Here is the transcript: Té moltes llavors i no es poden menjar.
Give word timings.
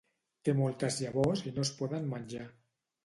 Té 0.47 0.53
moltes 0.59 0.97
llavors 1.03 1.45
i 1.51 1.53
no 1.59 1.67
es 1.67 1.73
poden 1.83 2.09
menjar. 2.15 2.47